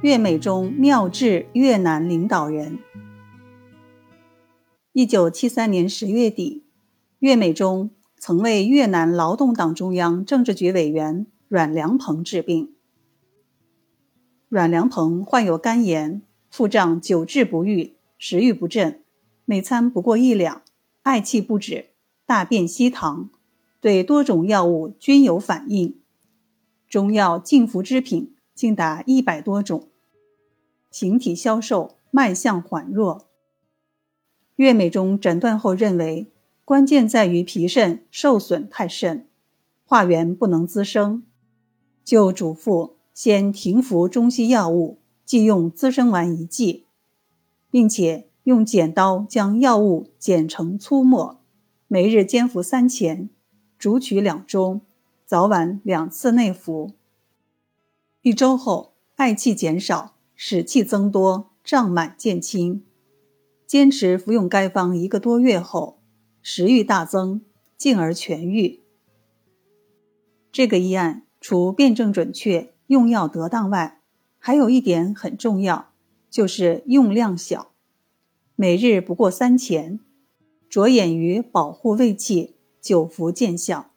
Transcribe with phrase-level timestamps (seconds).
[0.00, 2.78] 粤美中妙智越南领导人。
[4.92, 6.62] 一九七三年十月底，
[7.18, 12.74] 岳美中曾为越南劳动党中央政治局委员阮良鹏治病。
[14.48, 19.02] 阮良鹏患有肝炎，腹胀久治不愈，食欲不振，
[19.44, 20.62] 每餐不过一两，
[21.02, 21.86] 嗳气不止，
[22.24, 23.30] 大便稀溏，
[23.80, 25.98] 对多种药物均有反应，
[26.88, 28.36] 中药净服之品。
[28.58, 29.86] 竟达一百多种，
[30.90, 33.28] 形体消瘦，脉象缓弱。
[34.56, 36.32] 岳美中诊断后认为，
[36.64, 39.28] 关键在于脾肾受损太甚，
[39.84, 41.22] 化源不能滋生，
[42.02, 46.86] 就嘱咐先停服中西药物，即用滋生丸一剂，
[47.70, 51.38] 并且用剪刀将药物剪成粗末，
[51.86, 53.30] 每日煎服三钱，
[53.78, 54.80] 煮取两盅，
[55.24, 56.97] 早晚两次内服。
[58.28, 62.84] 一周后，嗳气减少，使气增多，胀满渐轻。
[63.66, 66.02] 坚持服用该方一个多月后，
[66.42, 67.40] 食欲大增，
[67.78, 68.82] 进而痊愈。
[70.52, 74.02] 这个医案除辨证准确、用药得当外，
[74.38, 75.94] 还有一点很重要，
[76.28, 77.70] 就是用量小，
[78.54, 80.00] 每日不过三钱，
[80.68, 83.90] 着眼于保护胃气，久服见效。